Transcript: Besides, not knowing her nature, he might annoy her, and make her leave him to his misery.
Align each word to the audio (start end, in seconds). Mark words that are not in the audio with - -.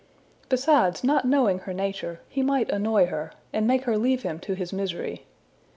Besides, 0.49 1.03
not 1.03 1.25
knowing 1.25 1.59
her 1.59 1.73
nature, 1.75 2.21
he 2.27 2.41
might 2.41 2.71
annoy 2.71 3.05
her, 3.05 3.33
and 3.53 3.67
make 3.67 3.83
her 3.83 3.99
leave 3.99 4.23
him 4.23 4.39
to 4.39 4.55
his 4.55 4.73
misery. 4.73 5.27